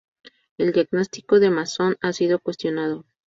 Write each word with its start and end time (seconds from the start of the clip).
El 0.57 0.71
diagnóstico 0.73 1.39
de 1.39 1.51
Mason 1.51 1.95
ha 2.01 2.11
sido 2.11 2.39
cuestionado. 2.39 3.05